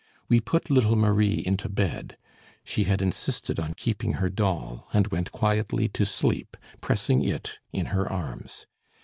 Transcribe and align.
We 0.27 0.39
put 0.41 0.71
little 0.71 0.95
Marie 0.95 1.43
into 1.45 1.69
bed; 1.69 2.17
she 2.63 2.85
had 2.85 3.03
insisted 3.03 3.59
on 3.59 3.75
keeping 3.75 4.13
her 4.13 4.31
doll, 4.31 4.87
and 4.93 5.05
went 5.09 5.31
quietly 5.31 5.89
to 5.89 6.05
sleep 6.07 6.57
pressing 6.81 7.23
it 7.23 7.59
in 7.71 7.85
her 7.93 8.11
arms. 8.11 8.65